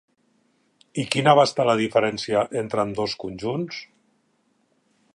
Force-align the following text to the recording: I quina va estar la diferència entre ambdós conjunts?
I 1.03 1.05
quina 1.15 1.35
va 1.41 1.43
estar 1.49 1.67
la 1.69 1.77
diferència 1.81 2.43
entre 2.65 2.85
ambdós 2.85 3.17
conjunts? 3.25 3.87